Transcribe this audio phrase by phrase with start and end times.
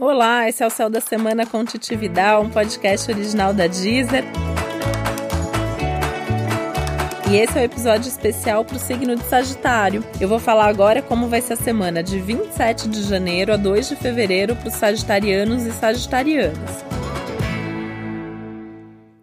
[0.00, 4.22] Olá, esse é o Céu da Semana com Titividade, um podcast original da Deezer.
[7.28, 10.04] E esse é o um episódio especial para o signo de Sagitário.
[10.20, 13.88] Eu vou falar agora como vai ser a semana de 27 de janeiro a 2
[13.88, 16.84] de fevereiro para os sagitarianos e sagitarianas.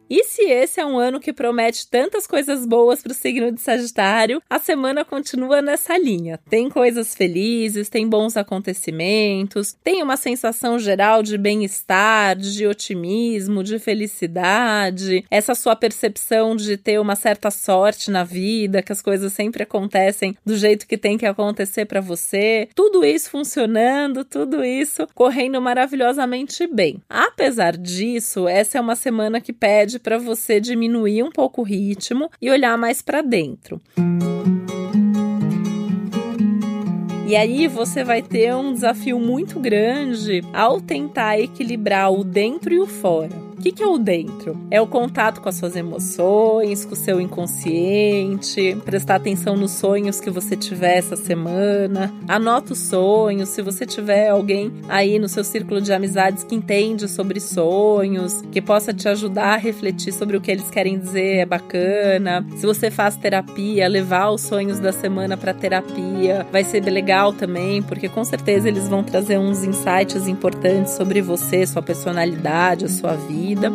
[0.10, 3.62] E se esse é um ano que promete tantas coisas boas para o signo de
[3.62, 6.42] Sagitário, a semana continua nessa linha.
[6.50, 13.80] Tem coisas felizes, tem bons acontecimentos, tem uma sensação geral de bem-estar, de otimismo, de
[13.80, 19.64] felicidade, essa sua percepção de ter uma certa sorte na vida, que as coisas sempre
[19.64, 22.68] acontecem do jeito que tem que acontecer para você.
[22.76, 27.02] Tudo isso funcionando, tudo isso correndo maravilhosamente bem.
[27.10, 32.30] Apesar disso, essa é uma semana que pede para você diminuir um pouco o ritmo
[32.42, 33.80] e olhar mais para dentro.
[37.28, 42.80] E aí você vai ter um desafio muito grande ao tentar equilibrar o dentro e
[42.80, 43.45] o fora.
[43.58, 44.58] O que, que é o dentro?
[44.70, 50.20] É o contato com as suas emoções, com o seu inconsciente, prestar atenção nos sonhos
[50.20, 52.14] que você tiver essa semana.
[52.28, 53.50] Anota os sonhos.
[53.50, 58.62] Se você tiver alguém aí no seu círculo de amizades que entende sobre sonhos, que
[58.62, 62.46] possa te ajudar a refletir sobre o que eles querem dizer, é bacana.
[62.58, 67.82] Se você faz terapia, levar os sonhos da semana para terapia vai ser legal também,
[67.82, 73.14] porque com certeza eles vão trazer uns insights importantes sobre você, sua personalidade, a sua
[73.14, 73.72] vida vida.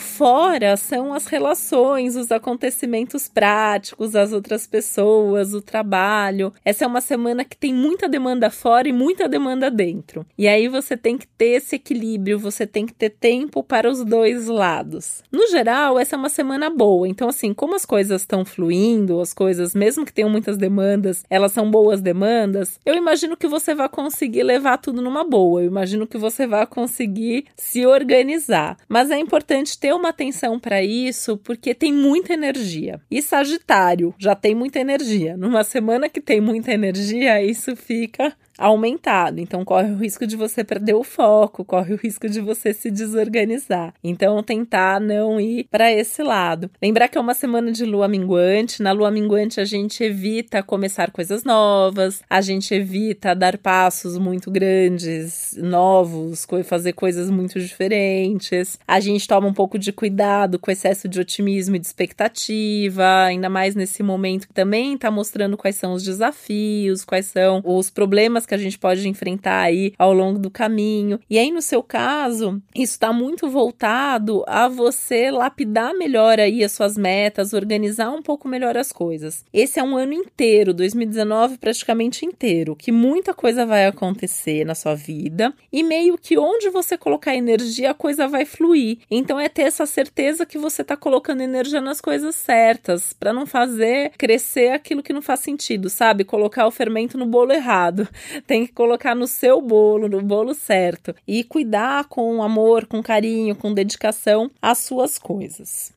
[0.00, 6.52] Fora são as relações, os acontecimentos práticos, as outras pessoas, o trabalho.
[6.64, 10.26] Essa é uma semana que tem muita demanda fora e muita demanda dentro.
[10.36, 14.04] E aí você tem que ter esse equilíbrio, você tem que ter tempo para os
[14.04, 15.22] dois lados.
[15.32, 17.08] No geral, essa é uma semana boa.
[17.08, 21.52] Então, assim, como as coisas estão fluindo, as coisas, mesmo que tenham muitas demandas, elas
[21.52, 25.62] são boas demandas, eu imagino que você vai conseguir levar tudo numa boa.
[25.62, 28.76] Eu imagino que você vai conseguir se organizar.
[28.88, 33.00] Mas é importante gente ter uma atenção para isso porque tem muita energia.
[33.10, 35.36] E Sagitário já tem muita energia.
[35.36, 39.40] Numa semana que tem muita energia, isso fica aumentado.
[39.40, 42.90] Então, corre o risco de você perder o foco, corre o risco de você se
[42.90, 43.94] desorganizar.
[44.04, 46.70] Então, tentar não ir para esse lado.
[46.80, 48.82] Lembrar que é uma semana de lua minguante.
[48.82, 54.50] Na lua minguante, a gente evita começar coisas novas, a gente evita dar passos muito
[54.50, 58.78] grandes, novos, fazer coisas muito diferentes.
[58.86, 63.48] A gente toma um pouco de cuidado com excesso de otimismo e de expectativa, ainda
[63.48, 68.44] mais nesse momento que também está mostrando quais são os desafios, quais são os problemas
[68.50, 71.20] que a gente pode enfrentar aí ao longo do caminho.
[71.30, 76.72] E aí, no seu caso, isso está muito voltado a você lapidar melhor aí as
[76.72, 79.44] suas metas, organizar um pouco melhor as coisas.
[79.52, 84.96] Esse é um ano inteiro, 2019 praticamente inteiro, que muita coisa vai acontecer na sua
[84.96, 88.98] vida e meio que onde você colocar energia, a coisa vai fluir.
[89.08, 93.46] Então é ter essa certeza que você está colocando energia nas coisas certas, para não
[93.46, 96.24] fazer crescer aquilo que não faz sentido, sabe?
[96.24, 98.08] Colocar o fermento no bolo errado
[98.40, 101.14] tem que colocar no seu bolo, no bolo certo.
[101.26, 105.92] E cuidar com amor, com carinho, com dedicação as suas coisas.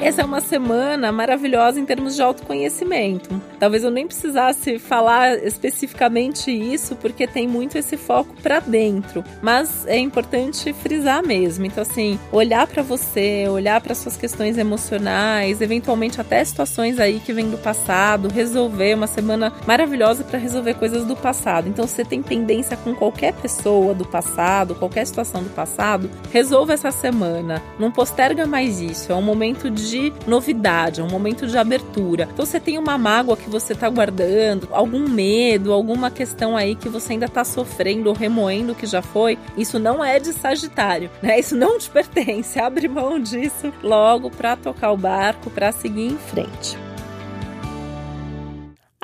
[0.00, 3.28] Essa é uma semana maravilhosa em termos de autoconhecimento.
[3.58, 9.86] Talvez eu nem precisasse falar especificamente isso, porque tem muito esse foco para dentro, mas
[9.86, 11.66] é importante frisar mesmo.
[11.66, 17.32] Então, assim, olhar para você, olhar para suas questões emocionais, eventualmente até situações aí que
[17.32, 21.68] vêm do passado, resolver uma semana maravilhosa para resolver coisas do passado.
[21.68, 26.90] Então, você tem pendência com qualquer pessoa do passado, qualquer situação do passado, resolva essa
[26.90, 27.62] semana.
[27.78, 29.12] Não posterga mais isso.
[29.12, 32.28] É um momento de novidade, é um momento de abertura.
[32.32, 36.88] Então você tem uma mágoa que você está guardando, algum medo, alguma questão aí que
[36.88, 41.38] você ainda está sofrendo ou remoendo que já foi, isso não é de Sagitário, né?
[41.38, 42.58] Isso não te pertence.
[42.58, 46.87] Abre mão disso logo para tocar o barco, para seguir em frente.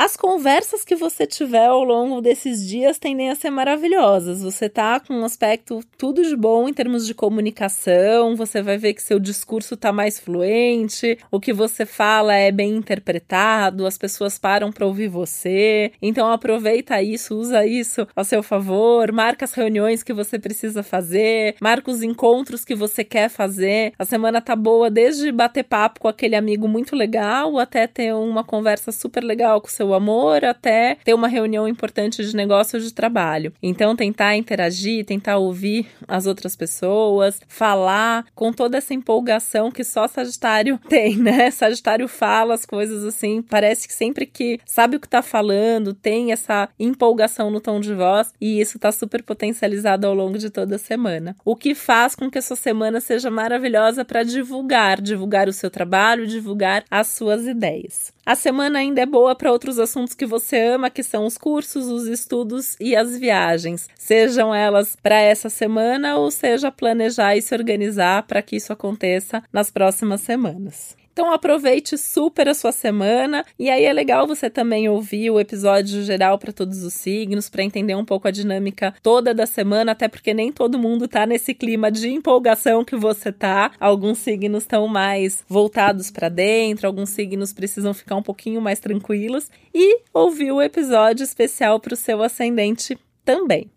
[0.05, 4.43] As conversas que você tiver ao longo desses dias tendem a ser maravilhosas.
[4.43, 8.93] Você tá com um aspecto tudo de bom em termos de comunicação, você vai ver
[8.93, 14.39] que seu discurso tá mais fluente, o que você fala é bem interpretado, as pessoas
[14.39, 15.91] param para ouvir você.
[16.03, 21.57] Então aproveita isso, usa isso a seu favor, marca as reuniões que você precisa fazer,
[21.63, 23.95] marca os encontros que você quer fazer.
[23.99, 28.45] A semana tá boa desde bater papo com aquele amigo muito legal até ter uma
[28.45, 33.53] conversa super legal com seu amor até ter uma reunião importante de negócio de trabalho.
[33.63, 40.07] Então, tentar interagir, tentar ouvir as outras pessoas, falar com toda essa empolgação que só
[40.07, 41.51] Sagitário tem, né?
[41.51, 46.33] Sagitário fala as coisas assim, parece que sempre que sabe o que tá falando, tem
[46.33, 50.77] essa empolgação no tom de voz e isso tá super potencializado ao longo de toda
[50.77, 51.37] a semana.
[51.45, 55.71] O que faz com que a sua semana seja maravilhosa para divulgar, divulgar o seu
[55.71, 58.13] trabalho, divulgar as suas ideias.
[58.27, 61.87] A semana ainda é boa para outros assuntos que você ama, que são os cursos,
[61.87, 63.89] os estudos e as viagens.
[63.97, 69.43] Sejam elas para essa semana ou seja planejar e se organizar para que isso aconteça
[69.53, 70.97] nas próximas semanas.
[71.15, 76.03] Então aproveite super a sua semana e aí é legal você também ouvir o episódio
[76.03, 80.09] geral para todos os signos para entender um pouco a dinâmica toda da semana, até
[80.09, 83.71] porque nem todo mundo tá nesse clima de empolgação que você tá.
[83.79, 89.49] Alguns signos estão mais voltados para dentro, alguns signos precisam ficar um pouquinho mais tranquilos
[89.73, 93.71] e ouvir o episódio especial para o seu ascendente também.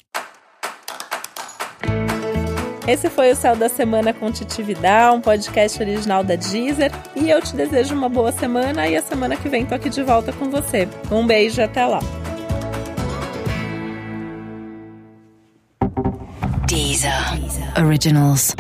[2.88, 6.90] Esse foi o Céu da Semana com Titividade, um podcast original da Deezer.
[7.18, 10.02] E eu te desejo uma boa semana e a semana que vem tô aqui de
[10.02, 10.88] volta com você.
[11.12, 12.00] Um beijo até lá.
[16.66, 17.86] Deezer, Deezer.
[17.86, 18.56] Originals.